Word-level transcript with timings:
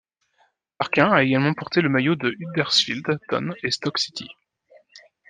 Parkin 0.79 1.11
a 1.11 1.21
également 1.21 1.53
porté 1.53 1.81
le 1.81 1.89
maillot 1.89 2.15
de 2.15 2.33
Huddersfield 2.39 3.05
Town 3.27 3.53
et 3.61 3.69
Stoke 3.69 3.99
City. 3.99 4.27